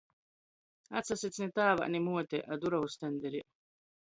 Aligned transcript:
Atsasits 1.01 1.37
ni 1.43 1.49
tāvā, 1.59 1.89
ni 1.97 2.01
muotī, 2.07 2.41
a 2.53 2.59
durovu 2.65 2.91
stenderī. 2.97 3.45